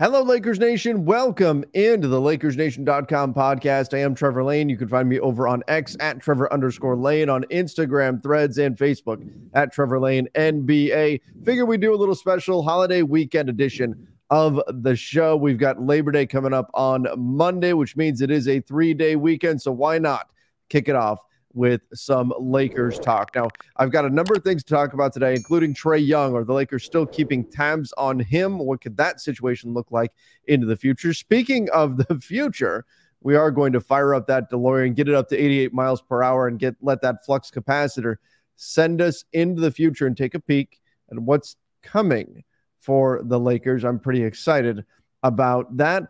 [0.00, 1.04] Hello, Lakers Nation.
[1.04, 3.92] Welcome into the LakersNation.com podcast.
[3.92, 4.70] I am Trevor Lane.
[4.70, 8.78] You can find me over on X at Trevor underscore Lane, on Instagram, Threads, and
[8.78, 11.20] Facebook at Trevor Lane NBA.
[11.44, 15.36] Figure we do a little special holiday weekend edition of the show.
[15.36, 19.16] We've got Labor Day coming up on Monday, which means it is a three day
[19.16, 19.60] weekend.
[19.60, 20.30] So why not
[20.70, 21.18] kick it off
[21.52, 23.34] with some Lakers talk.
[23.34, 26.34] Now, I've got a number of things to talk about today, including Trae Young.
[26.34, 28.58] Are the Lakers still keeping tabs on him?
[28.58, 30.12] What could that situation look like
[30.44, 31.12] into the future?
[31.12, 32.84] Speaking of the future,
[33.22, 36.22] we are going to fire up that DeLorean, get it up to 88 miles per
[36.22, 38.16] hour, and get let that flux capacitor
[38.56, 42.44] send us into the future and take a peek at what's coming
[42.78, 43.84] for the Lakers.
[43.84, 44.84] I'm pretty excited
[45.22, 46.04] about that.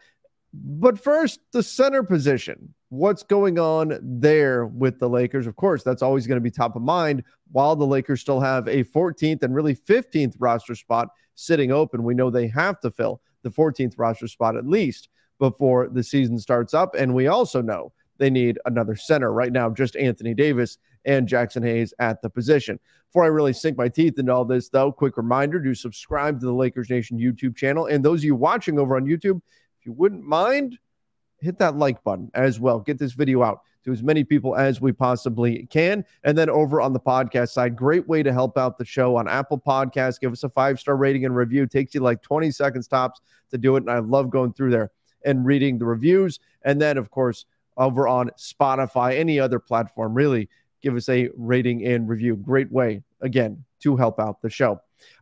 [0.53, 5.47] But first, the center position what's going on there with the Lakers.
[5.47, 8.69] Of course, that's always going to be top of mind while the Lakers still have
[8.69, 12.03] a 14th and really 15th roster spot sitting open.
[12.03, 15.09] We know they have to fill the 14th roster spot at least
[15.39, 16.95] before the season starts up.
[16.95, 21.65] And we also know they need another center right now, just Anthony Davis and Jaxson
[21.65, 22.79] Hayes at the position.
[23.09, 26.47] Before I really sink my teeth into all this, though, quick reminder to subscribe to
[26.47, 27.87] the Lakers Nation YouTube channel.
[27.87, 29.41] And those of you watching over on YouTube,
[29.79, 30.79] if you wouldn't mind,
[31.41, 32.81] hit that like button as well.
[32.81, 36.05] Get this video out to as many people as we possibly can.
[36.25, 39.29] And then over on the podcast side, great way to help out the show on
[39.29, 40.21] Apple Podcasts.
[40.21, 41.63] Give us a five star rating and review.
[41.63, 43.21] It takes you like 20 seconds tops
[43.51, 43.83] to do it.
[43.83, 44.91] And I love going through there
[45.25, 46.41] and reading the reviews.
[46.63, 47.47] And then, of course,
[47.77, 50.49] over on Spotify, any other platform, really
[50.83, 52.37] give us a rating and review.
[52.37, 54.73] Great way, again, to help out the show.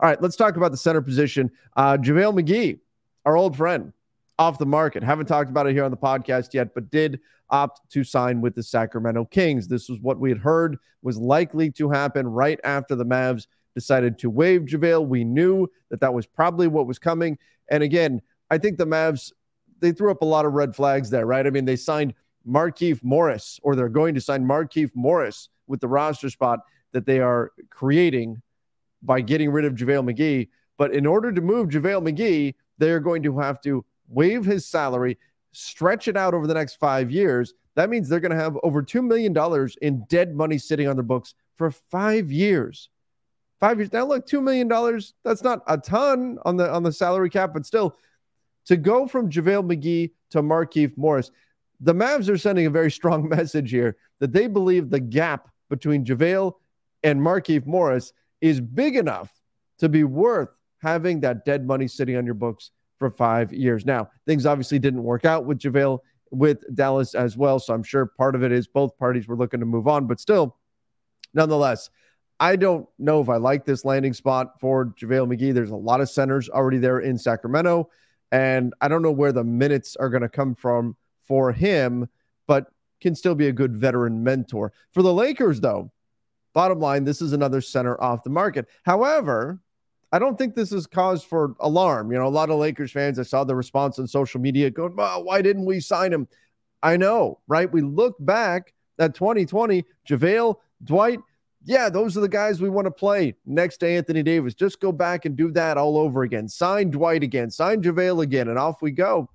[0.00, 1.50] All right, let's talk about the center position.
[1.76, 2.80] Uh, JaVale McGee,
[3.24, 3.92] our old friend,
[4.38, 5.02] off the market.
[5.02, 8.54] Haven't talked about it here on the podcast yet, but did opt to sign with
[8.54, 9.68] the Sacramento Kings.
[9.68, 14.18] This was what we had heard was likely to happen right after the Mavs decided
[14.18, 15.06] to waive JaVale.
[15.06, 17.38] We knew that that was probably what was coming.
[17.70, 19.32] And again, I think the Mavs,
[19.80, 21.46] they threw up a lot of red flags there, right?
[21.46, 22.14] I mean, they signed
[22.46, 26.60] Markieff Morris, or they're going to sign Markieff Morris with the roster spot
[26.92, 28.42] that they are creating
[29.02, 30.48] by getting rid of JaVale McGee.
[30.76, 35.18] But in order to move JaVale McGee, they're going to have to waive his salary,
[35.52, 37.54] stretch it out over the next five years.
[37.74, 39.36] That means they're going to have over $2 million
[39.82, 42.88] in dead money sitting on their books for five years.
[43.60, 43.92] Five years.
[43.92, 44.68] Now, look, $2 million,
[45.24, 47.96] that's not a ton on the on the salary cap, but still,
[48.66, 51.30] to go from JaVale McGee to Markieff Morris,
[51.80, 56.04] the Mavs are sending a very strong message here that they believe the gap between
[56.04, 56.52] JaVale
[57.02, 59.32] and Markieff Morris is big enough
[59.78, 63.86] to be worth having that dead money sitting on your books for five years.
[63.86, 66.00] Now, things obviously didn't work out with JaVale
[66.30, 67.58] with Dallas as well.
[67.58, 70.20] So I'm sure part of it is both parties were looking to move on, but
[70.20, 70.56] still,
[71.32, 71.90] nonetheless,
[72.40, 75.54] I don't know if I like this landing spot for JaVale McGee.
[75.54, 77.90] There's a lot of centers already there in Sacramento,
[78.30, 80.96] and I don't know where the minutes are going to come from
[81.26, 82.08] for him,
[82.46, 82.66] but
[83.00, 84.72] can still be a good veteran mentor.
[84.92, 85.90] For the Lakers, though,
[86.52, 88.66] bottom line, this is another center off the market.
[88.84, 89.60] However,
[90.10, 92.10] I don't think this is cause for alarm.
[92.12, 94.96] You know, a lot of Lakers fans, I saw the response on social media going,
[94.96, 96.28] well, why didn't we sign him?
[96.82, 97.70] I know, right?
[97.70, 101.18] We look back at 2020, JaVale, Dwight,
[101.64, 104.54] yeah, those are the guys we want to play next to Anthony Davis.
[104.54, 106.48] Just go back and do that all over again.
[106.48, 109.28] Sign Dwight again, sign JaVale again, and off we go.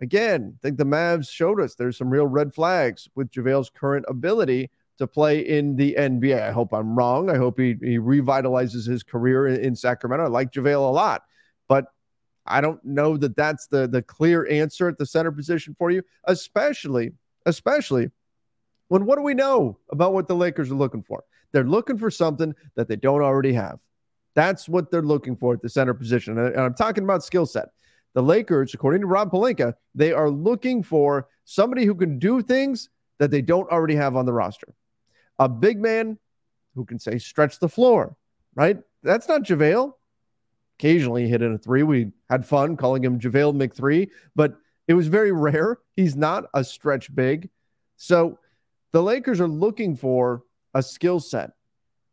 [0.00, 4.04] Again, I think the Mavs showed us there's some real red flags with JaVale's current
[4.08, 4.70] ability
[5.02, 6.40] to play in the NBA.
[6.40, 7.28] I hope I'm wrong.
[7.28, 10.24] I hope he, he revitalizes his career in, in Sacramento.
[10.24, 11.22] I like JaVale a lot,
[11.68, 11.86] but
[12.46, 16.02] I don't know that that's the the clear answer at the center position for you,
[16.24, 17.12] especially
[17.46, 18.10] especially
[18.88, 21.24] when what do we know about what the Lakers are looking for?
[21.52, 23.78] They're looking for something that they don't already have.
[24.34, 26.38] That's what they're looking for at the center position.
[26.38, 27.68] And I'm talking about skill set.
[28.14, 32.88] The Lakers, according to Rob Pelinka, they are looking for somebody who can do things
[33.18, 34.68] that they don't already have on the roster.
[35.42, 36.18] A big man
[36.76, 38.16] who can say stretch the floor,
[38.54, 38.78] right?
[39.02, 39.92] That's not JaVale.
[40.78, 41.82] Occasionally he hit in a three.
[41.82, 44.54] We had fun calling him JaVale McThree, but
[44.86, 45.78] it was very rare.
[45.96, 47.50] He's not a stretch big.
[47.96, 48.38] So
[48.92, 50.44] the Lakers are looking for
[50.74, 51.50] a skill set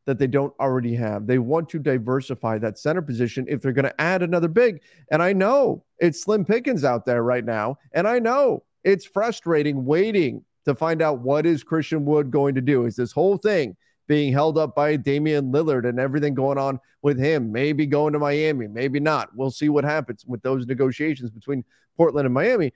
[0.08, 1.28] that they don't already have.
[1.28, 4.82] They want to diversify that center position if they're going to add another big.
[5.12, 7.78] And I know it's slim pickings out there right now.
[7.94, 12.62] And I know it's frustrating waiting to find out what is Christian Wood going to
[12.62, 12.86] do.
[12.86, 13.76] Is this whole thing
[14.08, 18.20] being held up by Damian Lillard and everything going on with him, maybe going to
[18.20, 19.30] Miami, maybe not.
[19.36, 21.64] We'll see what happens with those negotiations between
[21.96, 22.74] Portland and Miami.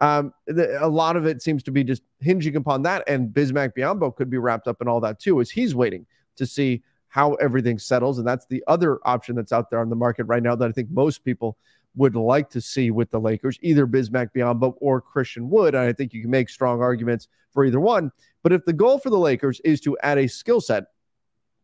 [0.00, 3.72] Um, the, a lot of it seems to be just hinging upon that, and Bismack
[3.76, 7.34] Biyombo could be wrapped up in all that too, as he's waiting to see how
[7.34, 8.18] everything settles.
[8.18, 10.72] And that's the other option that's out there on the market right now that I
[10.72, 11.56] think most people
[11.98, 15.74] would like to see with the Lakers, either Bismack Biyombo or Christian Wood.
[15.74, 18.12] And I think you can make strong arguments for either one.
[18.42, 20.84] But if the goal for the Lakers is to add a skill set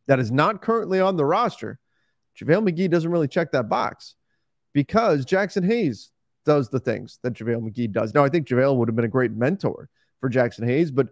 [0.08, 1.78] that is not currently on the roster,
[2.38, 4.16] JaVale McGee doesn't really check that box
[4.72, 6.10] because Jaxson Hayes
[6.44, 8.12] does the things that JaVale McGee does.
[8.12, 9.88] Now, I think JaVale would have been a great mentor
[10.20, 11.08] for Jaxson Hayes, but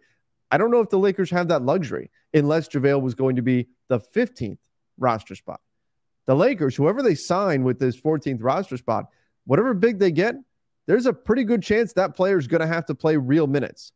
[0.51, 3.69] I don't know if the Lakers have that luxury unless JaVale was going to be
[3.89, 4.59] the 15th
[4.99, 5.61] roster spot.
[6.27, 9.07] The Lakers, whoever they sign with this 14th roster spot,
[9.45, 10.35] whatever big they get,
[10.87, 13.93] there's a pretty good chance that player is going to have to play real minutes.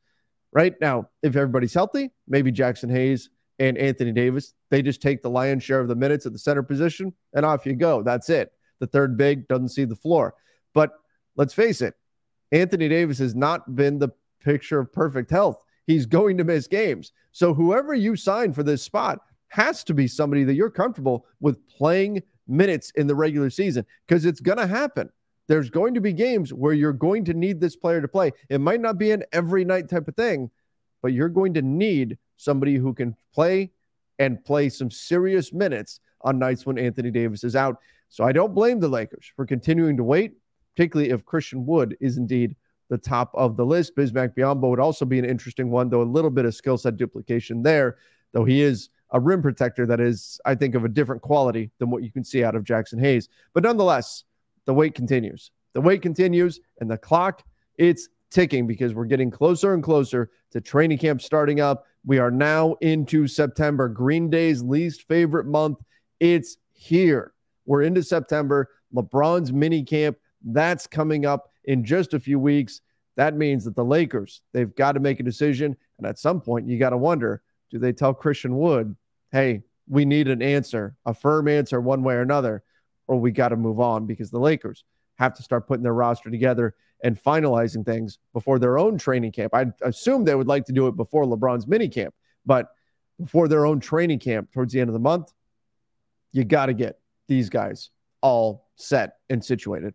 [0.53, 5.31] Right now, if everybody's healthy, maybe Jaxson Hayes and Anthony Davis, they just take the
[5.31, 8.03] lion's share of the minutes at the center position and off you go.
[8.03, 8.53] That's it.
[8.81, 10.35] The third big doesn't see the floor.
[10.75, 10.93] But
[11.37, 11.95] let's face it,
[12.53, 17.13] Anthony Davis has not been the picture of perfect health he's going to miss games.
[17.33, 21.67] So whoever you sign for this spot has to be somebody that you're comfortable with
[21.69, 25.11] playing minutes in the regular season because it's going to happen.
[25.49, 28.33] There's going to be games where you're going to need this player to play.
[28.49, 30.51] It might not be an every night type of thing,
[31.03, 33.71] but you're going to need somebody who can play
[34.19, 37.79] and play some serious minutes on nights when Anthony Davis is out.
[38.09, 40.35] So I don't blame the Lakers for continuing to wait,
[40.75, 42.57] particularly if Christian Wood is indeed
[42.89, 43.97] the top of the list.
[43.97, 46.97] Bismack Biyombo would also be an interesting one, though a little bit of skill set
[46.97, 47.97] duplication there,
[48.33, 51.91] though he is a rim protector that is, I think, of a different quality than
[51.91, 53.29] what you can see out of Jaxson Hayes.
[53.55, 54.25] But nonetheless,
[54.65, 55.51] the wait continues.
[55.75, 57.43] The wait continues, and the clock,
[57.77, 61.85] it's ticking because we're getting closer and closer to training camp starting up.
[62.05, 65.79] We are now into September, Green Day's least favorite month.
[66.19, 67.33] It's here.
[67.67, 68.71] We're into September.
[68.95, 72.81] LeBron's mini camp, that's coming up in just a few weeks.
[73.17, 75.77] That means that the Lakers, they've got to make a decision.
[75.99, 78.97] And at some point, you got to wonder do they tell Christian Wood,
[79.33, 82.63] hey, we need an answer, a firm answer one way or another,
[83.07, 84.85] or we got to move on because the Lakers
[85.19, 89.55] have to start putting their roster together and finalizing things before their own training camp.
[89.55, 92.15] I assume they would like to do it before LeBron's mini camp,
[92.45, 92.69] but
[93.21, 95.33] before their own training camp towards the end of the month,
[96.33, 96.99] you got to get
[97.29, 97.91] these guys
[98.21, 99.95] all set and situated.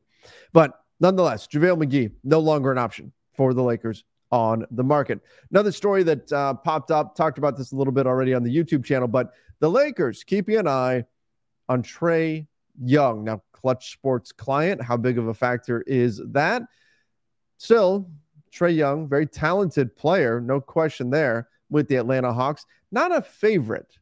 [0.54, 5.20] But Nonetheless, JaVale McGee, no longer an option for the Lakers on the market.
[5.52, 8.56] Another story that uh, popped up, talked about this a little bit already on the
[8.56, 11.06] YouTube channel, but the Lakers keeping an eye
[11.68, 12.48] on Trae
[12.82, 13.24] Young.
[13.24, 16.64] Now, Clutch Sports client, how big of a factor is that?
[17.58, 18.10] Still,
[18.52, 22.66] Trae Young, very talented player, no question there with the Atlanta Hawks.
[22.92, 23.98] Not a favorite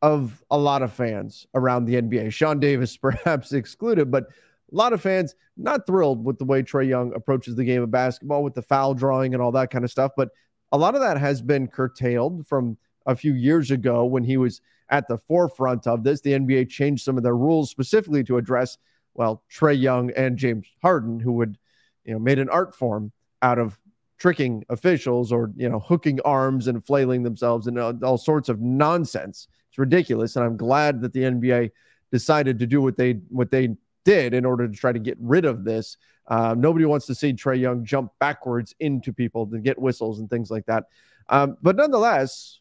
[0.00, 2.32] of a lot of fans around the NBA.
[2.32, 4.28] Sean Davis, perhaps excluded, but
[4.72, 7.90] a lot of fans not thrilled with the way Trae Young approaches the game of
[7.90, 10.12] basketball with the foul drawing and all that kind of stuff.
[10.16, 10.30] But
[10.72, 14.60] a lot of that has been curtailed from a few years ago when he was
[14.88, 16.20] at the forefront of this.
[16.20, 18.78] The NBA changed some of their rules specifically to address,
[19.14, 21.58] well, Trae Young and James Harden, who would,
[22.04, 23.78] you know, made an art form out of
[24.18, 29.48] tricking officials or, you know, hooking arms and flailing themselves and all, sorts of nonsense.
[29.68, 30.36] It's ridiculous.
[30.36, 31.70] And I'm glad that the NBA
[32.10, 35.44] decided to do what they what they did in order to try to get rid
[35.44, 35.96] of this.
[36.26, 40.30] Uh, nobody wants to see Trae Young jump backwards into people to get whistles and
[40.30, 40.84] things like that.
[41.28, 42.60] Um, but nonetheless,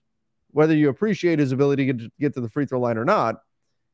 [0.52, 3.06] whether you appreciate his ability to get, to get to the free throw line or
[3.06, 3.42] not,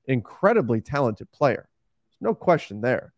[0.05, 1.69] incredibly talented player.
[2.09, 3.13] There's no question there.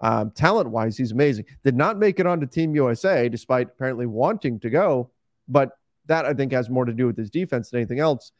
[0.00, 1.46] Um, talent wise, he's amazing.
[1.64, 5.10] Did not make it onto Team USA despite apparently wanting to go,
[5.48, 5.70] but
[6.06, 8.32] that I think has more to do with his defense than anything else.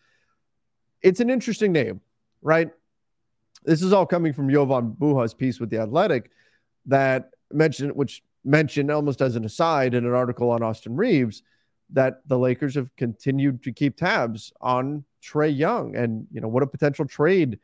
[1.03, 2.01] It's an interesting name,
[2.43, 2.71] right?
[3.67, 6.31] This is all coming from Jovan Buha's piece with The Athletic.
[6.87, 11.43] that mentioned, which mentioned almost as an aside in an article on Austin Reaves,
[11.91, 16.63] that the Lakers have continued to keep tabs on Trae Young and you know what
[16.63, 17.59] a potential trade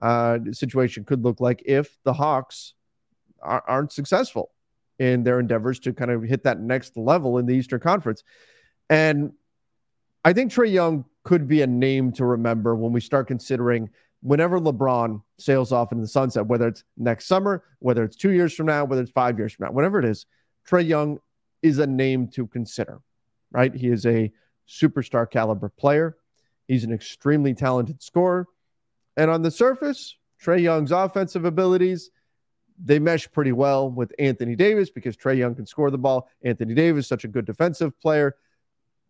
[0.00, 2.74] uh, situation could look like if the Hawks
[3.42, 4.52] are, aren't successful
[4.98, 8.22] in their endeavors to kind of hit that next level in the Eastern Conference.
[8.90, 9.32] And
[10.24, 14.58] I think Trae Young could be a name to remember when we start considering whenever
[14.58, 18.66] LeBron sails off into the sunset, whether it's next summer, whether it's two years from
[18.66, 20.26] now, whether it's five years from now, whatever it is,
[20.68, 21.18] Trae Young
[21.62, 23.00] is a name to consider,
[23.52, 23.74] right?
[23.74, 24.32] He is a
[24.68, 26.16] superstar caliber player.
[26.66, 28.46] He's an extremely talented scorer.
[29.16, 32.10] And on the surface, Trae Young's offensive abilities,
[32.82, 36.28] they mesh pretty well with Anthony Davis because Trae Young can score the ball.
[36.42, 38.36] Anthony Davis, such a good defensive player.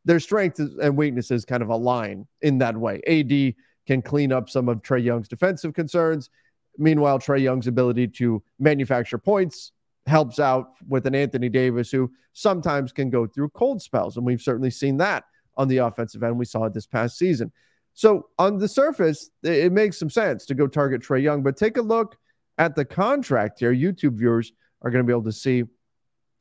[0.04, 3.02] Their strengths and weaknesses kind of align in that way.
[3.06, 3.54] AD
[3.88, 6.28] can clean up some of Trae Young's defensive concerns.
[6.76, 9.72] Meanwhile, Trae Young's ability to manufacture points
[10.06, 14.18] helps out with an Anthony Davis who sometimes can go through cold spells.
[14.18, 15.24] And we've certainly seen that
[15.56, 16.38] on the offensive end.
[16.38, 17.50] We saw it this past season.
[17.94, 21.78] So on the surface, it makes some sense to go target Trae Young, but take
[21.78, 22.18] a look
[22.58, 23.74] at the contract here.
[23.74, 24.52] YouTube viewers
[24.82, 25.64] are going to be able to see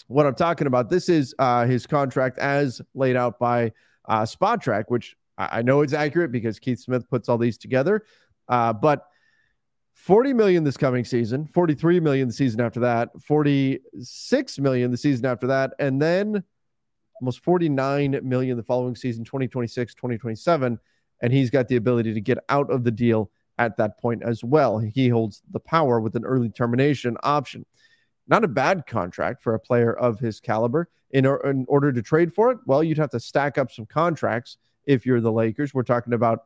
[0.08, 0.90] what I'm talking about.
[0.90, 3.72] This is uh, his contract as laid out by
[4.06, 8.04] uh, Spotrac, which I, know it's accurate because Keith Smith puts all these together.
[8.48, 9.06] Uh, but
[9.94, 15.26] 40 million this coming season, 43 million the season after that, 46 million the season
[15.26, 16.44] after that, and then
[17.22, 20.80] almost 49 million the following season, 2026, 2027
[21.22, 24.44] and he's got the ability to get out of the deal at that point as
[24.44, 24.78] well.
[24.78, 27.66] He holds the power with an early termination option.
[28.28, 30.90] Not a bad contract for a player of his caliber.
[31.12, 33.86] In, or, in order to trade for it, well, you'd have to stack up some
[33.86, 35.74] contracts if you're the Lakers.
[35.74, 36.46] We're talking about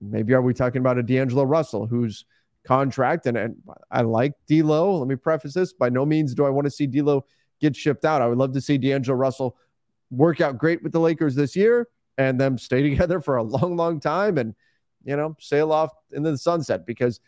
[0.00, 2.24] maybe are we talking about a D'Angelo Russell whose
[2.64, 3.56] contract and, and
[3.90, 4.98] I like D'Lo.
[4.98, 7.24] Let me preface this: by no means do I want to see D'Lo
[7.60, 8.22] get shipped out.
[8.22, 9.56] I would love to see D'Angelo Russell
[10.10, 13.76] work out great with the Lakers this year and them stay together for a long,
[13.76, 14.54] long time and,
[15.04, 17.20] you know, sail off into the sunset because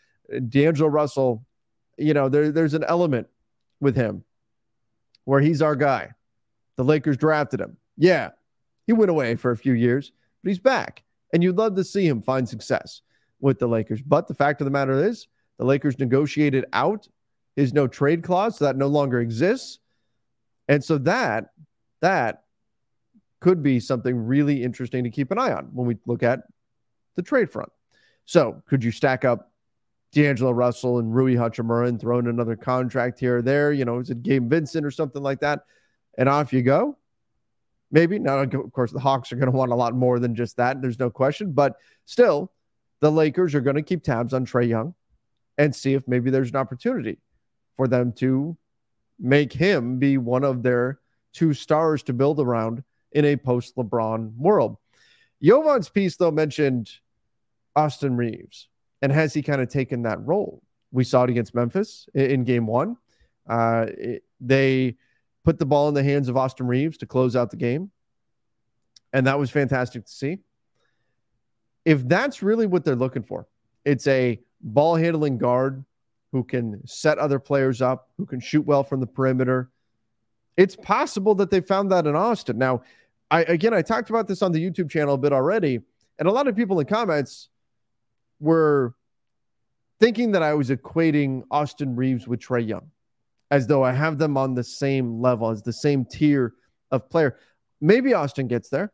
[0.49, 1.45] D'Angelo Russell,
[1.97, 3.27] you know, there, there's an element
[3.79, 4.23] with him
[5.25, 6.11] where he's our guy.
[6.75, 7.77] The Lakers drafted him.
[7.97, 8.31] Yeah,
[8.87, 10.11] he went away for a few years,
[10.43, 11.03] but he's back.
[11.31, 13.01] And you'd love to see him find success
[13.39, 14.01] with the Lakers.
[14.01, 17.07] But the fact of the matter is, the Lakers negotiated out
[17.55, 19.79] his no trade clause, so that no longer exists.
[20.67, 21.49] And so that
[22.01, 22.43] that
[23.39, 26.41] could be something really interesting to keep an eye on when we look at
[27.15, 27.69] the trade front.
[28.25, 29.51] So, could you stack up
[30.13, 33.73] D'Angelo Russell and Rui Hachimura and throw in another contract here or there?
[33.73, 35.65] You know, is it Gabe Vincent or something like that?
[36.17, 36.97] And off you go.
[37.93, 38.19] Maybe.
[38.19, 38.53] not.
[38.53, 40.81] of course, the Hawks are going to want a lot more than just that.
[40.81, 41.53] There's no question.
[41.53, 42.51] But still,
[42.99, 44.93] the Lakers are going to keep tabs on Trae Young
[45.57, 47.19] and see if maybe there's an opportunity
[47.77, 48.57] for them to
[49.19, 50.99] make him be one of their
[51.31, 54.77] two stars to build around in a post LeBron world.
[55.41, 56.89] Jovan's piece, though, mentioned
[57.75, 58.69] Austin Reaves
[59.01, 60.63] And has he kind of taken that role?
[60.91, 62.97] We saw it against Memphis in game one.
[63.47, 64.95] Uh, it, they
[65.43, 67.91] put the ball in the hands of Austin Reaves to close out the game.
[69.11, 70.39] And that was fantastic to see.
[71.85, 73.47] If that's really what they're looking for,
[73.85, 75.83] it's a ball handling guard
[76.31, 79.69] who can set other players up, who can shoot well from the perimeter.
[80.57, 82.57] It's possible that they found that in Austin.
[82.57, 82.81] Now,
[83.29, 85.81] I again I talked about this on the YouTube channel a bit already,
[86.19, 87.49] and a lot of people in comments
[88.39, 88.95] were
[89.99, 92.91] thinking that I was equating Austin Reaves with Trae Young,
[93.53, 96.53] as though I have them on the same level, as the same tier
[96.89, 97.37] of player.
[97.79, 98.91] Maybe Austin gets there,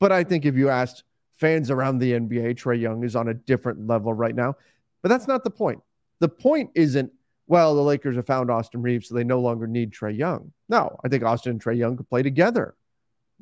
[0.00, 1.04] but I think if you asked
[1.36, 4.56] fans around the NBA, Trae Young is on a different level right now.
[5.00, 5.80] But that's not the point.
[6.18, 7.12] The point isn't,
[7.46, 10.50] well, the Lakers have found Austin Reaves, so they no longer need Trae Young.
[10.68, 12.74] No, I think Austin and Trae Young could play together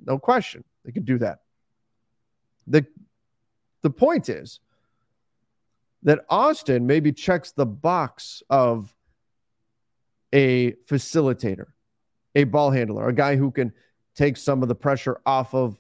[0.05, 0.65] no question.
[0.85, 1.39] They could do that.
[2.67, 2.85] The,
[3.81, 4.61] the point is
[6.03, 8.95] that Austin maybe checks the box of
[10.33, 11.67] a facilitator,
[12.35, 13.73] a ball handler, a guy who can
[14.15, 15.79] take some of the pressure off of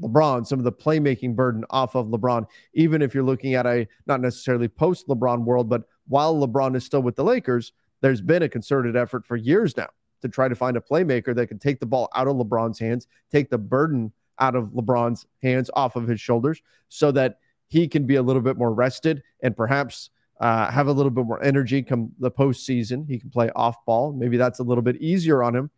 [0.00, 3.86] LeBron, some of the playmaking burden off of LeBron, even if you're looking at a
[4.06, 8.42] not necessarily post LeBron world, but while LeBron is still with the Lakers, there's been
[8.42, 9.88] a concerted effort for years now
[10.22, 13.06] to try to find a playmaker that can take the ball out of LeBron's hands,
[13.30, 18.06] take the burden out of LeBron's hands off of his shoulders so that he can
[18.06, 20.10] be a little bit more rested and perhaps
[20.42, 23.06] uh, have a little bit more energy come the postseason.
[23.08, 24.12] He can play off ball.
[24.12, 25.70] Maybe that's a little bit easier on him.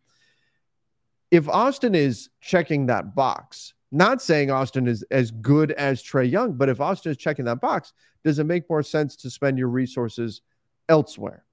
[1.29, 6.53] If Austin is checking that box, not saying Austin is as good as Trae Young,
[6.53, 7.93] but if Austin is checking that box,
[8.23, 10.41] does it make more sense to spend your resources
[10.89, 11.45] elsewhere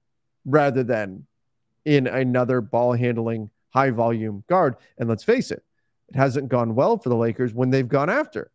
[0.43, 1.27] rather than
[1.85, 4.75] in another ball handling, high volume guard.
[4.97, 5.63] And let's face it,
[6.09, 8.49] it hasn't gone well for the Lakers when they've gone after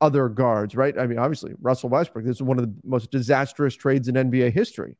[0.00, 0.98] other guards, right?
[0.98, 4.52] I mean, obviously, Russell Westbrook, this is one of the most disastrous trades in NBA
[4.52, 4.96] history.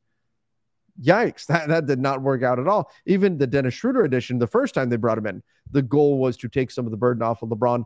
[1.01, 2.91] Yikes, that, that did not work out at all.
[3.05, 6.37] Even the Dennis Schroeder edition, the first time they brought him in, the goal was
[6.37, 7.85] to take some of the burden off of LeBron.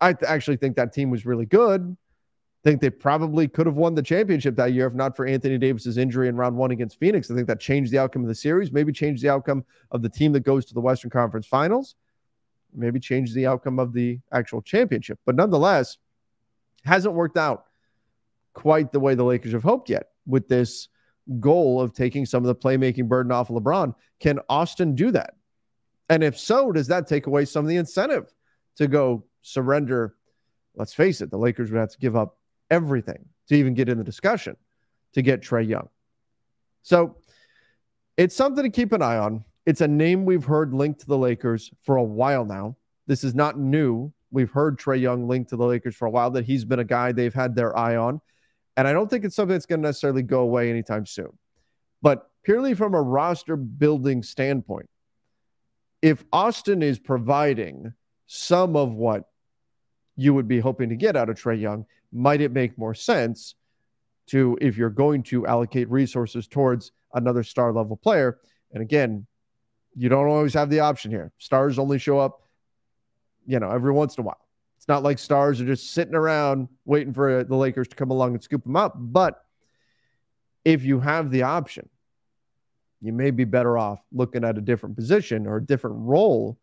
[0.00, 1.96] I th- actually think that team was really good.
[2.64, 5.58] I think they probably could have won the championship that year if not for Anthony
[5.58, 7.30] Davis's injury in round one against Phoenix.
[7.30, 10.08] I think that changed the outcome of the series, maybe changed the outcome of the
[10.08, 11.94] team that goes to the Western Conference Finals
[12.74, 15.18] maybe change the outcome of the actual championship.
[15.24, 15.98] But nonetheless,
[16.84, 17.64] hasn't worked out
[18.54, 20.88] quite the way the Lakers have hoped yet with this
[21.40, 23.94] goal of taking some of the playmaking burden off of LeBron.
[24.20, 25.34] Can Austin do that?
[26.08, 28.32] And if so, does that take away some of the incentive
[28.76, 30.16] to go surrender?
[30.74, 32.38] Let's face it, the Lakers would have to give up
[32.70, 34.56] everything to even get in the discussion
[35.12, 35.88] to get Trae Young.
[36.82, 37.16] So
[38.16, 39.44] it's something to keep an eye on.
[39.68, 42.78] It's a name we've heard linked to the Lakers for a while now.
[43.06, 44.10] This is not new.
[44.30, 46.84] We've heard Trae Young linked to the Lakers for a while, that he's been a
[46.84, 48.22] guy they've had their eye on.
[48.78, 51.36] And I don't think it's something that's going to necessarily go away anytime soon.
[52.00, 54.88] But purely from a roster building standpoint,
[56.00, 57.92] if Austin is providing
[58.26, 59.24] some of what
[60.16, 63.54] you would be hoping to get out of Trae Young, might it make more sense
[64.28, 68.38] to, if you're going to allocate resources towards another star level player?
[68.72, 69.26] And again,
[69.96, 71.32] you don't always have the option here.
[71.38, 72.42] Stars only show up,
[73.46, 74.40] you know, every once in a while.
[74.76, 78.10] It's not like stars are just sitting around waiting for uh, the Lakers to come
[78.10, 78.94] along and scoop them up.
[78.96, 79.44] But
[80.64, 81.88] if you have the option,
[83.00, 86.58] you may be better off looking at a different position or a different role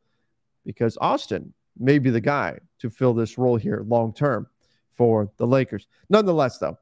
[0.66, 4.48] because Austin may be the guy to fill this role here long term
[4.94, 5.88] for the Lakers.
[6.10, 6.78] Nonetheless, though,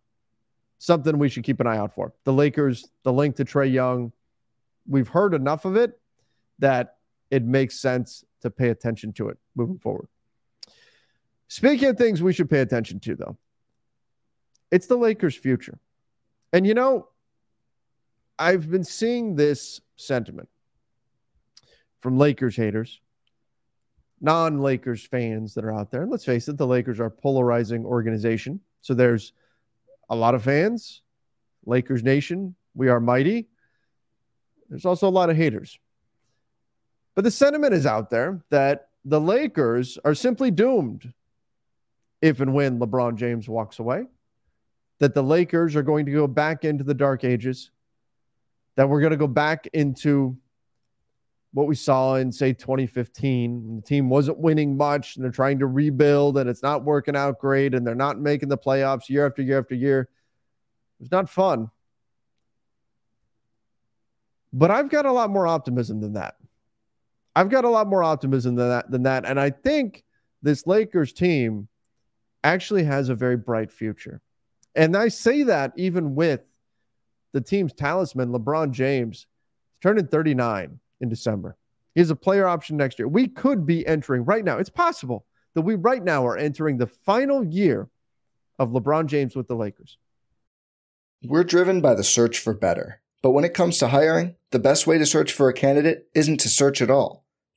[0.78, 2.14] something we should keep an eye out for.
[2.26, 4.12] The Lakers, the link to Trae Young,
[4.88, 6.00] we've heard enough of it
[6.64, 6.96] that
[7.30, 10.08] it makes sense to pay attention to it moving forward.
[11.50, 13.38] Speaking of things we should pay attention to, though,
[14.72, 15.78] it's the Lakers' future.
[16.54, 17.10] And you know,
[18.40, 20.48] I've been seeing this sentiment
[22.00, 23.02] from Lakers haters,
[24.22, 26.04] non Lakers fans that are out there.
[26.04, 28.62] And let's face it, the Lakers are a polarizing organization.
[28.80, 29.34] So there's
[30.10, 31.02] a lot of fans,
[31.66, 33.50] Lakers Nation, we are mighty.
[34.70, 35.78] There's also a lot of haters.
[37.16, 41.14] But the sentiment is out there that the Lakers are simply doomed
[42.22, 44.06] if and when LeBron James walks away,
[45.00, 47.70] that the Lakers are going to go back into the dark ages,
[48.78, 50.38] that we're going to go back into
[51.52, 53.76] what we saw in, say, 2015.
[53.76, 57.40] The team wasn't winning much and they're trying to rebuild and it's not working out
[57.40, 60.10] great and they're not making the playoffs year after year after year.
[61.00, 61.70] It's not fun.
[64.54, 66.36] But I've got a lot more optimism than that.
[67.36, 69.26] I've got a lot more optimism than that than that.
[69.26, 70.04] And I think
[70.42, 71.68] this Lakers team
[72.44, 74.22] actually has a very bright future.
[74.76, 76.42] And I say that even with
[77.32, 79.28] the team's talisman, LeBron James,
[79.82, 81.58] turning 39 in December.
[81.94, 83.08] He has a player option next year.
[83.08, 84.58] We could be entering right now.
[84.58, 87.90] It's possible that we right now are entering the final year
[88.58, 89.98] of LeBron James with the Lakers.
[91.24, 93.02] We're driven by the search for better.
[93.22, 96.40] But when it comes to hiring, the best way to search for a candidate isn't
[96.42, 97.23] to search at all.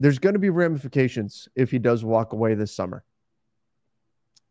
[0.00, 3.04] There's going to be ramifications if he does walk away this summer.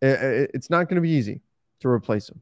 [0.01, 1.41] It's not going to be easy
[1.81, 2.41] to replace him.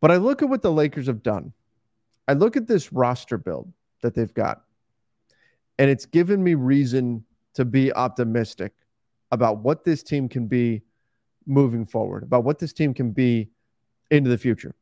[0.00, 1.52] But I look at what the Lakers have done.
[2.26, 4.62] I look at this roster build that they've got,
[5.78, 8.72] and it's given me reason to be optimistic
[9.30, 10.82] about what this team can be
[11.46, 13.50] moving forward, about what this team can be
[14.10, 14.74] into the future.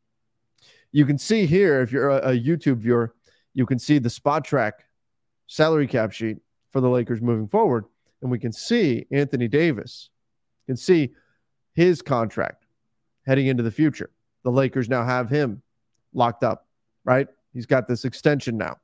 [0.93, 3.15] You can see here, if you're a, YouTube viewer,
[3.55, 4.73] you can see the Spotrac
[5.47, 6.39] salary cap sheet
[6.73, 7.85] for the Lakers moving forward.
[8.23, 10.11] And we can see Anthony Davis,
[10.67, 11.11] can see
[11.75, 12.65] his contract
[13.27, 14.11] heading into the future.
[14.45, 15.63] The Lakers now have him
[16.15, 16.67] locked up,
[17.05, 17.29] right?
[17.53, 18.77] He's got this extension now.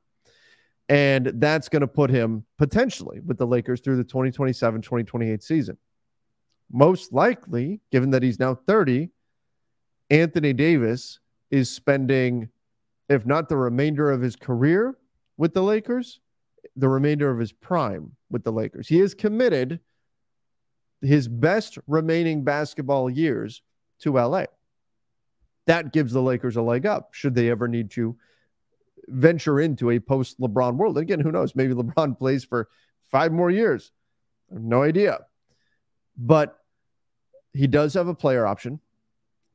[0.89, 5.77] And that's going to put him potentially with the Lakers through the 2027 2028 season.
[6.71, 9.09] Most likely, given that he's now 30,
[10.09, 11.19] Anthony Davis
[11.51, 12.49] is spending,
[13.09, 14.97] if not the remainder of his career
[15.37, 16.19] with the Lakers,
[16.75, 18.87] the remainder of his prime with the Lakers.
[18.87, 19.79] He has committed
[21.01, 23.61] his best remaining basketball years
[23.99, 24.45] to LA.
[25.67, 28.17] That gives the Lakers a leg up should they ever need to
[29.07, 30.97] venture into a post LeBron world.
[30.97, 31.55] Again, who knows?
[31.55, 32.69] Maybe LeBron plays for
[33.11, 33.91] five more years.
[34.49, 35.19] no idea.
[36.17, 36.57] But
[37.53, 38.79] he does have a player option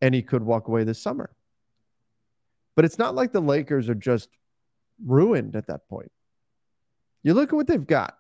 [0.01, 1.31] and he could walk away this summer.
[2.77, 4.29] But it's not like the Lakers are just
[5.05, 6.13] ruined at that point.
[7.29, 8.17] You look at what they've got.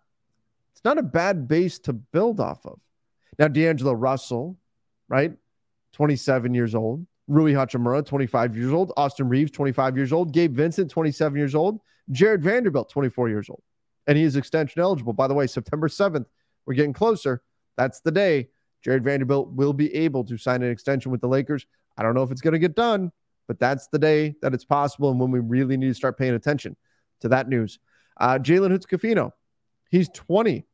[0.73, 2.79] It's not a bad base to build off of.
[3.39, 4.59] Now, D'Angelo Russell,
[5.09, 5.33] right?
[5.95, 7.07] 27 years old.
[7.27, 8.93] Rui Hachimura, 25 years old.
[8.99, 10.35] Austin Reaves, 25 years old.
[10.35, 11.81] Gabe Vincent, 27 years old.
[12.11, 13.63] Jarred Vanderbilt, 24 years old.
[14.07, 15.15] And he is extension eligible.
[15.15, 16.27] By the way, September 7th,
[16.67, 17.41] we're getting closer.
[17.79, 18.51] That's the day
[18.85, 21.65] Jarred Vanderbilt will be able to sign an extension with the Lakers.
[21.97, 23.11] I don't know if it's going to get done,
[23.47, 26.35] but that's the day that it's possible and when we really need to start paying
[26.35, 26.77] attention
[27.21, 27.79] to that news.
[28.19, 29.33] Uh, Jalen Hood-Schifino,
[29.91, 30.65] he's 20,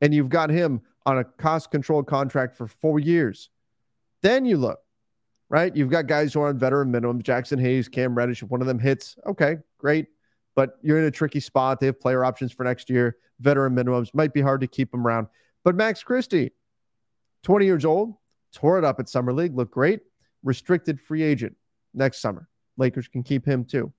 [0.00, 3.50] and you've got him on a cost controlled contract for four years.
[4.22, 4.80] Then you look,
[5.48, 5.74] right?
[5.74, 8.42] You've got guys who are on veteran minimum, Jaxson Hayes, Cam Reddish.
[8.42, 10.06] If one of them hits, okay, great.
[10.54, 11.80] But you're in a tricky spot.
[11.80, 14.14] They have player options for next year, veteran minimums.
[14.14, 15.28] Might be hard to keep them around.
[15.64, 16.52] But Max Christie,
[17.42, 18.14] 20 years old,
[18.52, 20.00] tore it up at Summer League, looked great.
[20.44, 21.56] Restricted free agent
[21.94, 22.48] next summer.
[22.76, 23.92] Lakers can keep him too.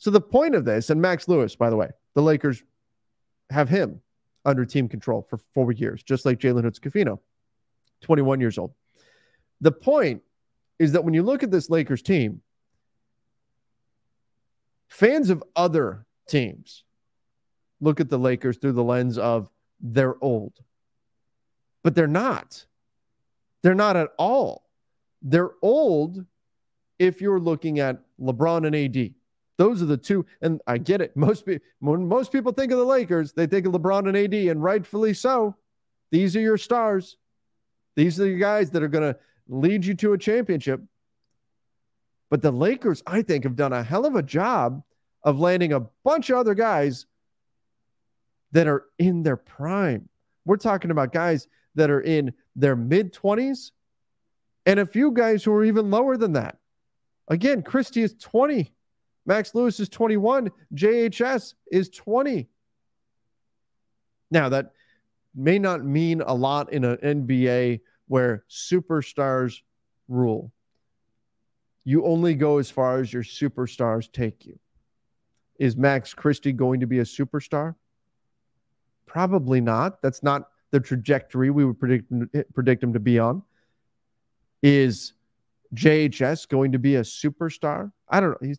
[0.00, 2.64] So the point of this, and Max Lewis, by the way, the Lakers
[3.50, 4.00] have him
[4.46, 7.18] under team control for four years, just like Jalen Hood-Schifino,
[8.00, 8.72] 21 years old.
[9.60, 10.22] The point
[10.78, 12.40] is that when you look at this Lakers team,
[14.88, 16.84] fans of other teams
[17.82, 20.54] look at the Lakers through the lens of they're old.
[21.82, 22.64] But they're not.
[23.60, 24.64] They're not at all.
[25.20, 26.24] They're old
[26.98, 29.14] if you're looking at LeBron and AD.
[29.60, 31.14] Those are the two, and I get it.
[31.18, 34.32] Most people, when most people think of the Lakers, they think of LeBron and AD,
[34.32, 35.54] and rightfully so.
[36.10, 37.18] These are your stars.
[37.94, 40.80] These are the guys that are going to lead you to a championship.
[42.30, 44.82] But the Lakers, I think, have done a hell of a job
[45.24, 47.04] of landing a bunch of other guys
[48.52, 50.08] that are in their prime.
[50.46, 53.72] We're talking about guys that are in their mid 20s
[54.64, 56.56] and a few guys who are even lower than that.
[57.28, 58.72] Again, Christie is 20.
[59.26, 60.50] Max Lewis is 21.
[60.74, 62.48] JHS is 20.
[64.30, 64.72] Now, that
[65.34, 69.60] may not mean a lot in an NBA where superstars
[70.08, 70.52] rule.
[71.84, 74.58] You only go as far as your superstars take you.
[75.58, 77.74] Is Max Christie going to be a superstar?
[79.06, 80.00] Probably not.
[80.02, 82.12] That's not the trajectory we would predict,
[82.54, 83.42] predict him to be on.
[84.62, 85.14] Is
[85.74, 87.92] JHS going to be a superstar?
[88.08, 88.38] I don't know.
[88.46, 88.58] He's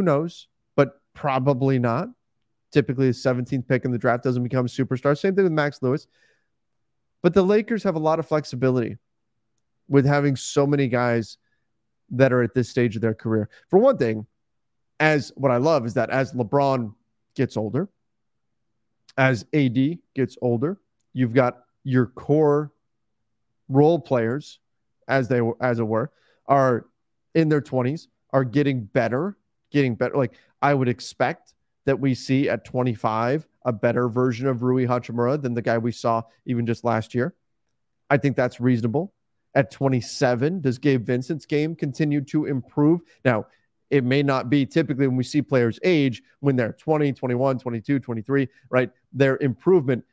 [0.00, 0.48] who knows?
[0.76, 2.08] But probably not.
[2.72, 5.18] Typically, a 17th pick in the draft doesn't become a superstar.
[5.18, 6.06] Same thing with Max Lewis.
[7.22, 8.96] But the Lakers have a lot of flexibility
[9.88, 11.36] with having so many guys
[12.10, 13.50] that are at this stage of their career.
[13.68, 14.26] For one thing,
[14.98, 16.94] as what I love is that as LeBron
[17.34, 17.88] gets older,
[19.18, 20.80] as AD gets older,
[21.12, 22.72] you've got your core
[23.68, 24.60] role players,
[25.08, 26.10] as they as it were,
[26.46, 26.86] are
[27.34, 29.36] in their 20s, are getting better
[29.70, 30.16] getting better.
[30.16, 31.54] Like I would expect
[31.86, 35.92] that we see at 25 a better version of Rui Hachimura than the guy we
[35.92, 37.34] saw even just last year.
[38.08, 39.12] I think that's reasonable.
[39.54, 43.00] At 27, does Gabe Vincent's game continue to improve?
[43.24, 43.46] Now,
[43.90, 47.98] it may not be typically when we see players age when they're 20, 21, 22,
[47.98, 48.90] 23, right?
[49.12, 50.04] Their improvement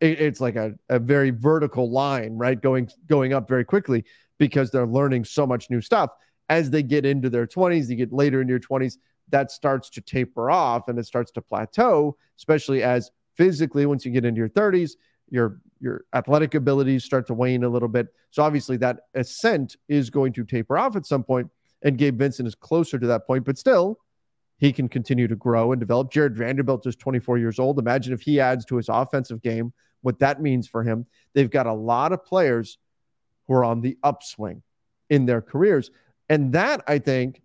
[0.00, 2.60] it's like a, a very vertical line, right?
[2.60, 4.04] Going going up very quickly
[4.38, 6.10] because they're learning so much new stuff
[6.48, 8.98] as they get into their 20s, you get later in your 20s,
[9.30, 14.10] that starts to taper off and it starts to plateau, especially as physically, once you
[14.10, 14.92] get into your 30s,
[15.30, 18.08] your your athletic abilities start to wane a little bit.
[18.30, 21.48] So obviously that ascent is going to taper off at some point,
[21.82, 23.98] and Gabe Vincent is closer to that point, but still
[24.58, 26.10] he can continue to grow and develop.
[26.10, 27.78] Jarred Vanderbilt is 24 years old.
[27.78, 31.06] Imagine if he adds to his offensive game, what that means for him.
[31.34, 32.78] They've got a lot of players
[33.46, 34.62] who are on the upswing
[35.08, 35.90] in their careers.
[36.28, 37.42] And that, I think,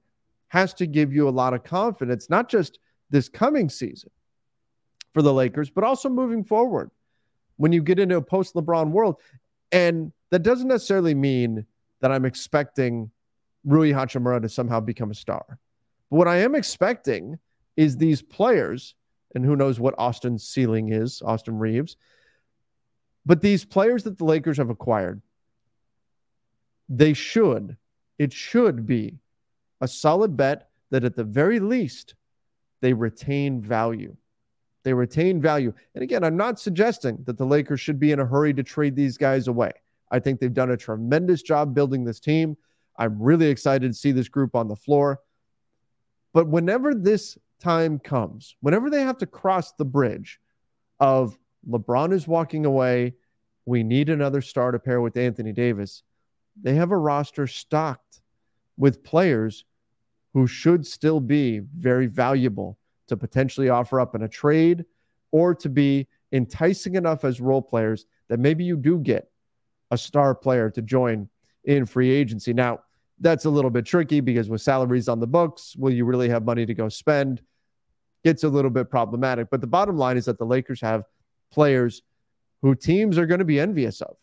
[0.50, 4.12] has to give you a lot of confidence, not just this coming season
[5.14, 6.92] for the Lakers, but also moving forward
[7.58, 9.18] when you get into a post LeBron world.
[9.72, 11.66] And that doesn't necessarily mean
[12.02, 13.12] that I'm expecting
[13.64, 15.46] Rui Hachimura to somehow become a star.
[16.10, 17.40] But what I am expecting
[17.78, 18.96] is these players,
[19.34, 21.96] and who knows what Austin's ceiling is, Austin Reaves,
[23.26, 25.22] but these players that the Lakers have acquired,
[26.90, 27.78] they should,
[28.18, 29.20] it should be
[29.82, 32.16] a solid bet that at the very least,
[32.82, 34.16] they retain value.
[34.84, 35.74] They retain value.
[35.96, 38.96] And again, I'm not suggesting that the Lakers should be in a hurry to trade
[38.96, 39.72] these guys away.
[40.12, 42.58] I think they've done a tremendous job building this team.
[42.98, 45.22] I'm really excited to see this group on the floor.
[46.34, 50.40] But whenever this time comes, whenever they have to cross the bridge
[51.00, 53.14] of LeBron is walking away,
[53.66, 56.04] we need another star to pair with Anthony Davis,
[56.62, 58.22] they have a roster stocked
[58.78, 59.66] with players
[60.34, 64.86] who should still be very valuable to potentially offer up in a trade
[65.32, 69.30] or to be enticing enough as role players that maybe you do get
[69.92, 71.30] a star player to join
[71.66, 72.54] in free agency.
[72.54, 72.80] Now,
[73.20, 76.44] that's a little bit tricky because with salaries on the books, will you really have
[76.44, 77.42] money to go spend?
[78.24, 79.50] Gets a little bit problematic.
[79.52, 81.04] But the bottom line is that the Lakers have
[81.52, 82.02] players
[82.62, 84.16] who teams are going to be envious of.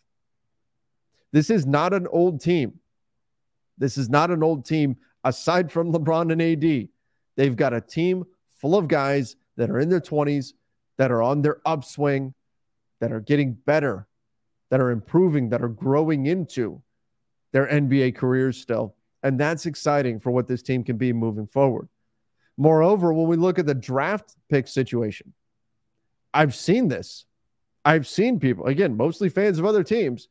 [1.31, 2.79] This is not an old team.
[3.77, 6.89] This is not an old team aside from LeBron and AD.
[7.35, 8.25] They've got a team
[8.59, 10.53] full of guys that are in their 20s,
[10.97, 12.33] that are on their upswing,
[12.99, 14.07] that are getting better,
[14.69, 16.81] that are improving, that are growing into
[17.51, 18.95] their NBA careers still.
[19.23, 21.87] And that's exciting for what this team can be moving forward.
[22.57, 25.33] Moreover, when we look at the draft pick situation,
[26.33, 27.25] I've seen this.
[27.83, 30.27] I've seen people, again, mostly fans of other teams,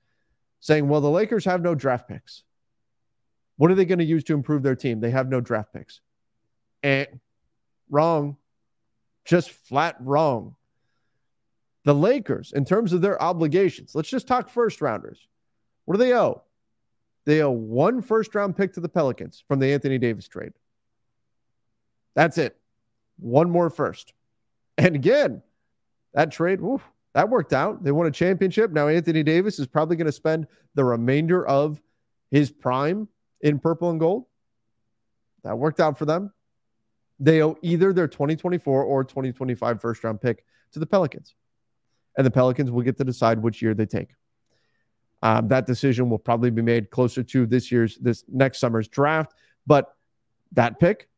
[0.60, 2.42] saying, well, the Lakers have no draft picks.
[3.56, 5.00] What are they going to use to improve their team?
[5.00, 6.00] They have no draft picks.
[6.82, 7.20] And
[7.90, 8.36] Wrong.
[9.24, 10.54] Just flat wrong.
[11.84, 15.26] The Lakers, in terms of their obligations, let's just talk first rounders.
[15.84, 16.42] What do they owe?
[17.26, 20.52] They owe one first round pick to the Pelicans from the Anthony Davis trade.
[22.14, 22.56] That's it.
[23.18, 24.12] One more first.
[24.78, 25.42] And again,
[26.14, 26.82] that trade, woof,
[27.14, 27.82] that worked out.
[27.82, 28.70] They won a championship.
[28.70, 31.80] Now Anthony Davis is probably going to spend the remainder of
[32.30, 33.08] his prime
[33.40, 34.26] in purple and gold.
[35.42, 36.32] That worked out for them.
[37.18, 41.34] They owe either their 2024 or 2025 first round pick to the Pelicans.
[42.16, 44.10] And the Pelicans will get to decide which year they take.
[45.22, 49.34] Um, that decision will probably be made closer to this year's, this next summer's draft.
[49.66, 49.94] But
[50.52, 51.08] that pick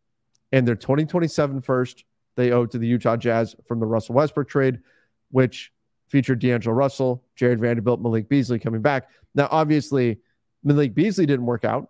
[0.50, 2.04] and their 2027 first,
[2.36, 4.80] they owe to the Utah Jazz from the Russell Westbrook trade,
[5.30, 5.72] which
[6.12, 9.08] featured D'Angelo Russell, Jarred Vanderbilt, Malik Beasley coming back.
[9.34, 10.20] Now, obviously,
[10.62, 11.88] Malik Beasley didn't work out.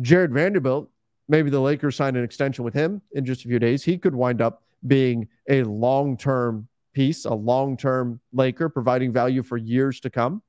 [0.00, 0.90] Jarred Vanderbilt
[1.28, 3.82] maybe the Lakers signed an extension with him in just a few days.
[3.82, 9.42] He could wind up being a long term piece, a long term Laker, providing value
[9.42, 10.42] for years to come.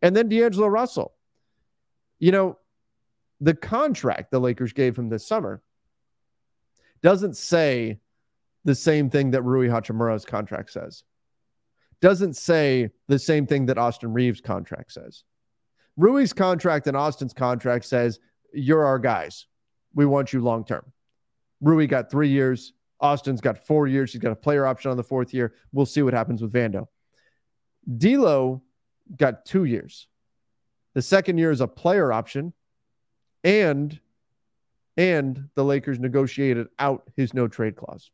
[0.00, 1.14] And then D'Angelo Russell.
[2.18, 2.58] You know,
[3.40, 5.62] the contract the Lakers gave him this summer
[7.02, 7.98] doesn't say
[8.64, 11.02] the same thing that Rui Hachimura's contract says.
[12.02, 15.24] Doesn't say the same thing that Austin Reaves' contract says.
[15.96, 18.18] Rui's contract and Austin's contract says,
[18.52, 19.46] You're our guys
[19.94, 20.84] we want you long term.
[21.60, 22.72] Rui got three years.
[23.00, 24.12] Austin's got four years.
[24.12, 25.54] He's got a player option on the fourth year.
[25.72, 26.86] We'll see what happens with Vando.
[27.98, 28.62] D'Lo
[29.16, 30.06] got two years.
[30.94, 32.52] The second year is a player option,
[33.42, 33.98] and
[34.96, 38.10] and the Lakers negotiated out his no trade clause.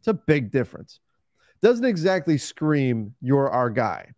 [0.00, 0.98] It's a big difference.
[1.62, 4.12] Doesn't exactly scream you're our guy,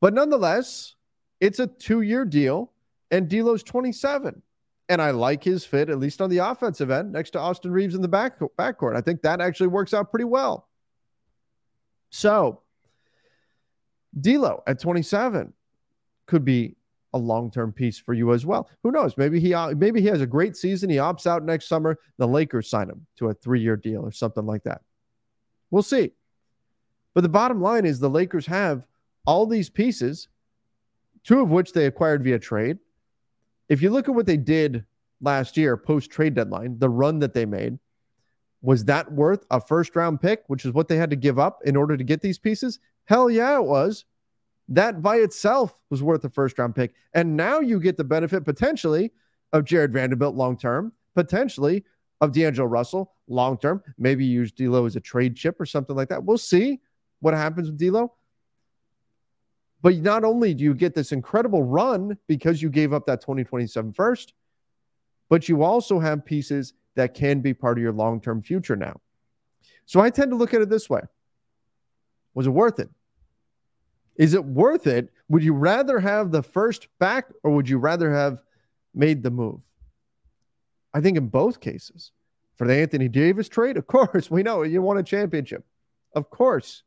[0.00, 0.94] but nonetheless,
[1.40, 2.72] it's a two year deal,
[3.10, 4.42] and D'Lo's 27
[4.88, 7.94] and I like his fit, at least on the offensive end, next to Austin Reaves
[7.94, 8.96] in the back backcourt.
[8.96, 10.68] I think that actually works out pretty well.
[12.10, 12.62] So,
[14.18, 15.52] D'Lo at 27
[16.26, 16.76] could be
[17.12, 18.68] a long-term piece for you as well.
[18.82, 19.16] Who knows?
[19.16, 20.90] Maybe he uh, maybe he has a great season.
[20.90, 21.98] He opts out next summer.
[22.18, 24.82] The Lakers sign him to a three-year deal or something like that.
[25.70, 26.12] We'll see.
[27.16, 28.86] But the bottom line is the Lakers have
[29.26, 30.28] all these pieces,
[31.24, 32.78] two of which they acquired via trade
[33.68, 34.84] if you look at what they did
[35.20, 37.78] last year post trade deadline, the run that they made,
[38.62, 41.60] Was that worth a first round pick, which is what they had to give up
[41.64, 42.78] in order to get these pieces?
[43.04, 44.04] Hell yeah, it was.
[44.68, 46.94] That by itself was worth a first round pick.
[47.14, 49.12] And now you get the benefit potentially
[49.52, 51.84] of Jarred Vanderbilt long term, potentially
[52.20, 53.82] of D'Angelo Russell long term.
[53.98, 56.24] Maybe use D'Lo as a trade chip or something like that.
[56.24, 56.80] We'll see
[57.20, 58.12] what happens with D'Lo.
[59.82, 63.92] But not only do you get this incredible run because you gave up that 2027
[63.92, 64.32] first,
[65.28, 69.00] but you also have pieces that can be part of your long term future now.
[69.84, 71.02] So I tend to look at it this way
[72.34, 72.90] Was it worth it?
[74.16, 75.12] Is it worth it?
[75.28, 78.42] Would you rather have the first back or would you rather have
[78.94, 79.60] made the move?
[80.94, 82.12] I think in both cases,
[82.56, 85.64] for the Anthony Davis trade, of course, we know you won a championship.
[86.14, 86.82] Of course.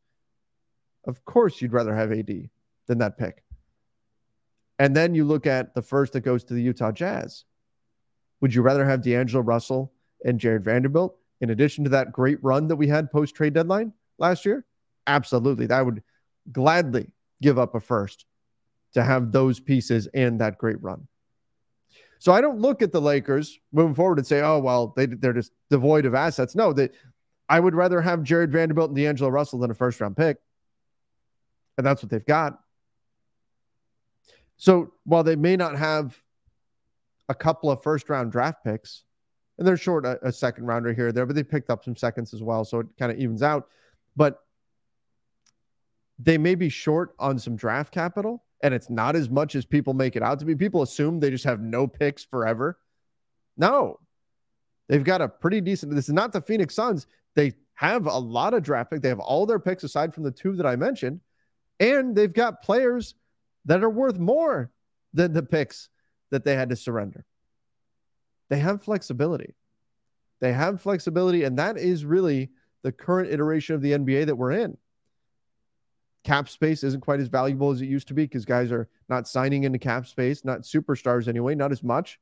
[1.09, 2.49] Of course, you'd rather have AD
[2.85, 3.43] than that pick.
[4.77, 7.45] And then you look at the first that goes to the Utah Jazz.
[8.41, 9.91] Would you rather have D'Angelo Russell
[10.23, 13.91] and Jarred Vanderbilt in addition to that great run that we had post trade deadline
[14.19, 14.65] last year?
[15.07, 15.65] Absolutely.
[15.65, 16.03] That would
[16.51, 17.09] gladly
[17.41, 18.25] give up a first
[18.93, 21.07] to have those pieces and that great run.
[22.19, 25.33] So I don't look at the Lakers moving forward and say, oh, well, they, they're
[25.33, 26.55] just devoid of assets.
[26.55, 26.89] No, they,
[27.49, 30.37] I would rather have Jarred Vanderbilt and D'Angelo Russell than a first round pick.
[31.79, 32.59] And that's what they've got.
[34.57, 36.21] So while they may not have
[37.29, 39.03] a couple of first round draft picks,
[39.57, 42.33] and they're short a, a second rounder here there, but they picked up some seconds
[42.33, 42.65] as well.
[42.65, 43.69] So it kind of evens out.
[44.17, 44.41] But
[46.17, 49.93] they may be short on some draft capital, and it's not as much as people
[49.93, 50.55] make it out to be.
[50.55, 52.77] People assume they just have no picks forever.
[53.55, 54.01] No,
[54.89, 55.95] they've got a pretty decent.
[55.95, 57.07] This is not the Phoenix Suns.
[57.35, 59.01] They have a lot of draft pick.
[59.01, 61.21] They have all their picks aside from the two that I mentioned,
[61.79, 63.15] and they've got players
[63.65, 64.71] that are worth more
[65.13, 65.89] than the picks
[66.31, 67.25] that they had to surrender.
[68.49, 69.55] They have flexibility.
[70.39, 72.49] They have flexibility, and that is really
[72.81, 74.77] the current iteration of the NBA that we're in.
[76.23, 79.27] Cap space isn't quite as valuable as it used to be because guys are not
[79.27, 82.19] signing into cap space, not superstars anyway, not as much.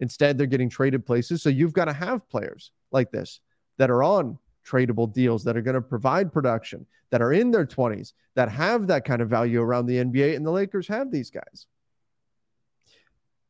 [0.00, 1.42] Instead, they're getting traded places.
[1.42, 3.40] So you've got to have players like this
[3.78, 7.66] that are on tradable deals that are going to provide production, that are in their
[7.66, 10.36] 20s, that have that kind of value around the NBA.
[10.36, 11.66] And the Lakers have these guys.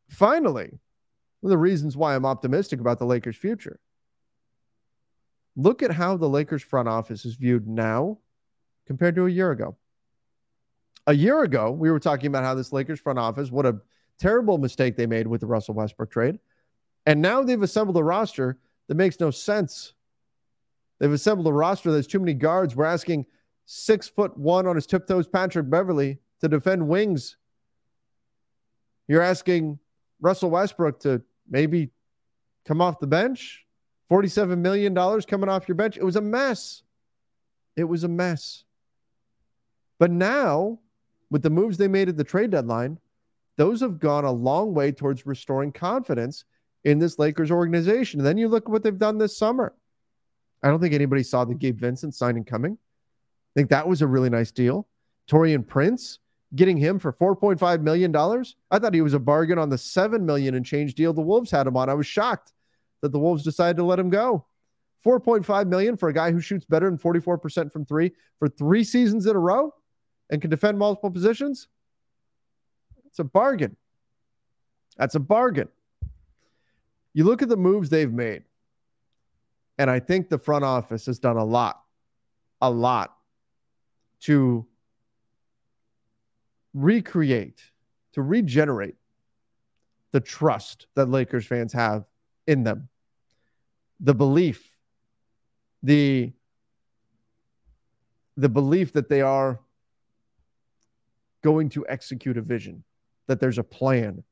[0.09, 0.79] Finally,
[1.41, 3.81] one of the reasons why I'm optimistic about the Lakers' future.
[5.57, 8.19] Look at how the Lakers front office is viewed now
[8.87, 9.77] compared to a year ago.
[11.07, 13.81] A year ago, we were talking about how this Lakers front office, what a
[14.19, 16.39] terrible mistake they made with the Russell Westbrook trade.
[17.07, 19.95] And now they've assembled a roster that makes no sense.
[21.03, 22.77] They've assembled a roster that's too many guards.
[22.77, 23.27] We're asking
[23.67, 27.37] six foot one on his tiptoes Patrick Beverley to defend wings.
[29.09, 29.81] You're asking
[30.21, 31.91] Russell Westbrook to maybe
[32.65, 33.67] come off the bench.
[34.13, 35.97] $47 million coming off your bench.
[35.97, 36.85] It was a mess.
[37.75, 38.63] It was a mess.
[39.99, 40.79] But now,
[41.33, 43.01] with the moves they made at the trade deadline,
[43.57, 46.45] those have gone a long way towards restoring confidence
[46.85, 48.21] in this Lakers organization.
[48.21, 49.75] And then you look at what they've done this summer.
[50.63, 51.59] I don't think anybody saw the hmm.
[51.59, 52.73] Gabe Vincent signing coming.
[52.75, 54.89] I think that was a really nice deal.
[55.29, 56.19] Taurean Prince,
[56.55, 58.15] getting him for $4.5 million.
[58.71, 61.51] I thought he was a bargain on the 7 million and change deal the Wolves
[61.51, 61.89] had him on.
[61.89, 62.53] I was shocked
[63.01, 64.47] that the Wolves decided to let him go.
[65.05, 69.27] 4.5 million for a guy who shoots better than 44% from three for three seasons
[69.27, 69.75] in a row
[70.31, 71.69] and can defend multiple positions,
[73.07, 73.77] it's a bargain.
[74.97, 75.69] That's a bargain.
[77.15, 78.45] You look at the moves they've made,
[79.83, 81.83] and I think the front office has done a lot,
[82.61, 83.17] a lot
[84.21, 84.65] to
[86.73, 87.61] recreate,
[88.13, 88.95] to regenerate
[90.13, 92.05] the trust that Lakers fans have
[92.47, 92.91] in them,
[93.99, 94.71] the belief,
[95.83, 96.33] the
[98.37, 99.59] the belief that they are
[101.43, 102.85] going to execute a vision,
[103.27, 104.23] that there's a plan.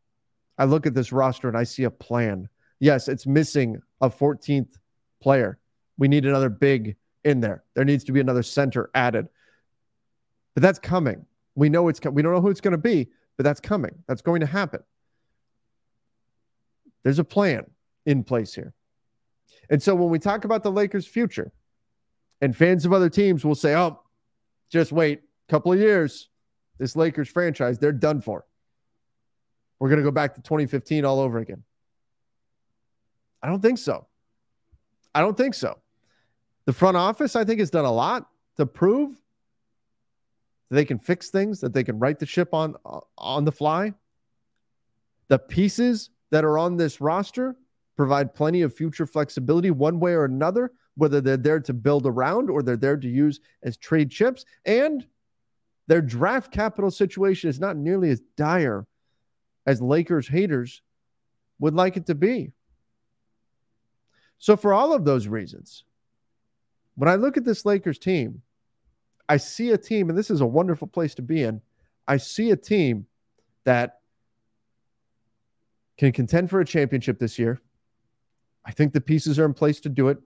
[0.58, 2.48] I look at this roster and I see a plan.
[2.78, 4.78] Yes, it's missing a 14th
[5.20, 5.58] player.
[5.98, 7.64] We need another big in there.
[7.74, 9.28] There needs to be another center added.
[10.54, 11.26] But that's coming.
[11.54, 14.02] We know it's we don't know who it's going to be, but that's coming.
[14.06, 14.80] That's going to happen.
[17.02, 17.64] There's a plan
[18.06, 18.72] in place here.
[19.68, 21.52] And so when we talk about the Lakers' future,
[22.40, 24.00] and fans of other teams will say, "Oh,
[24.70, 26.30] just wait, a couple of years
[26.80, 28.44] this Lakers franchise, they're done for.
[29.78, 31.62] We're going to go back to 2015 all over again.
[33.42, 34.06] I don't think so.
[35.14, 35.78] I don't think so.
[36.66, 39.12] The front office, I think, has done a lot to prove
[40.68, 43.52] that they can fix things, that they can right the ship on uh, on the
[43.52, 43.94] fly.
[45.28, 47.56] The pieces that are on this roster
[47.96, 52.50] provide plenty of future flexibility one way or another whether they're there to build around
[52.50, 54.44] or they're there to use as trade chips.
[54.66, 55.06] And
[55.86, 58.86] their draft capital situation is not nearly as dire
[59.66, 60.82] as Lakers haters
[61.58, 62.52] would like it to be.
[64.40, 65.84] So, for all of those reasons,
[66.96, 68.42] when I look at this Lakers team,
[69.28, 71.60] I see a team, and this is a wonderful place to be in.
[72.08, 73.06] I see a team
[73.64, 74.00] that
[75.98, 77.60] can contend for a championship this year.
[78.64, 80.18] I think the pieces are in place to do it.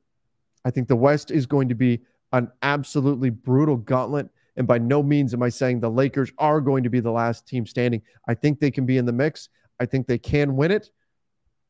[0.65, 2.01] I think the West is going to be
[2.33, 4.29] an absolutely brutal gauntlet.
[4.57, 7.49] And by no means am I saying the Lakers are going to be the last
[7.49, 8.01] team standing.
[8.29, 9.49] I think they can be in the mix.
[9.81, 10.91] I think they can win it.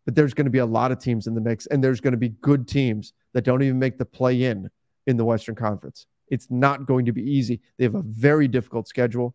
[0.05, 2.13] But there's going to be a lot of teams in the mix, and there's going
[2.13, 4.71] to be good teams that don't even make the play in
[5.07, 6.07] in the Western Conference.
[6.29, 7.61] It's not going to be easy.
[7.79, 9.35] They have a very difficult schedule.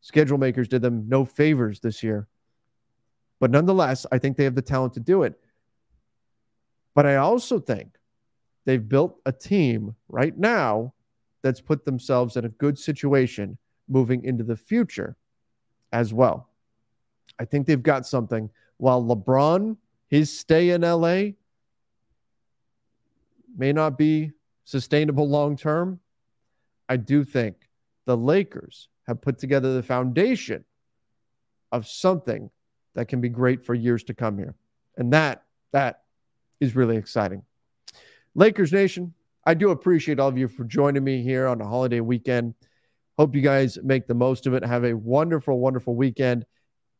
[0.00, 2.28] Schedule makers did them no favors this year.
[3.40, 5.38] But nonetheless, I think they have the talent to do it.
[6.94, 7.96] But I also think
[8.64, 10.94] they've built a team right now
[11.42, 15.16] that's put themselves in a good situation moving into the future
[15.92, 16.48] as well.
[17.38, 18.50] I think they've got something.
[18.78, 19.76] While LeBron,
[20.08, 21.32] his stay in LA
[23.56, 24.32] may not be
[24.64, 26.00] sustainable long term,
[26.88, 27.56] I do think
[28.06, 30.64] the Lakers have put together the foundation
[31.72, 32.50] of something
[32.94, 34.54] that can be great for years to come here.
[34.96, 36.02] And that that
[36.60, 37.42] is really exciting.
[38.34, 42.00] Lakers Nation, I do appreciate all of you for joining me here on a holiday
[42.00, 42.54] weekend.
[43.18, 44.64] Hope you guys make the most of it.
[44.64, 46.46] Have a wonderful, wonderful weekend.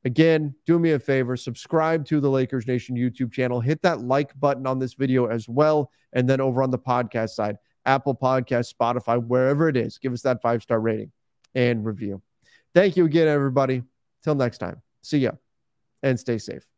[0.04, 3.60] Again, do me a favor, subscribe to the Lakers Nation YouTube channel.
[3.60, 5.90] Hit that like button on this video as well.
[6.12, 10.22] And then over on the podcast side, Apple Podcast, Spotify, wherever it is, give us
[10.22, 11.10] that five star rating
[11.54, 12.22] and review.
[12.74, 13.82] Thank you again, everybody.
[14.22, 14.82] Till next time.
[15.02, 15.32] See ya
[16.02, 16.77] and stay safe.